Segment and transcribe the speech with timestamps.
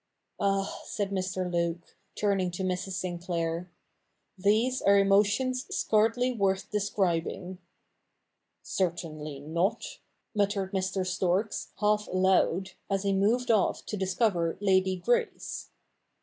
[0.39, 1.47] 'Ah,' said Mr.
[1.53, 2.93] Luke, turning to Mrs.
[2.93, 3.69] Sinclair,'
[4.35, 7.59] these are emotions scarely worth describing.''
[8.79, 9.99] Certainly not,'
[10.33, 11.05] muttered Mr.
[11.05, 15.69] Storks, half aloud, as he moved off to discover Lady Grace.